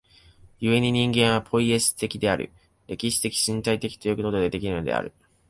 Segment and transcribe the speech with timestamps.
[0.59, 2.51] 故に人間はポイエシス的である、
[2.87, 5.13] 歴史的身体的ということができるのである。